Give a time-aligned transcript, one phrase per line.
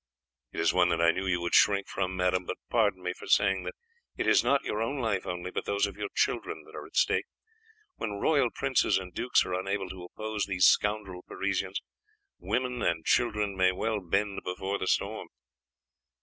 [0.51, 3.27] "It is one that I knew you would shrink from, madame; but pardon me for
[3.27, 3.75] saying that
[4.17, 6.95] it is not your own life only, but those of your children that are at
[6.95, 7.27] stake.
[7.97, 11.81] When royal princes and dukes are unable to oppose these scoundrel Parisians,
[12.39, 15.27] women and children may well bend before the storm."